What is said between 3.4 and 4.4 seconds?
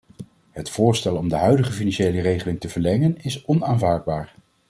onaanvaardbaar.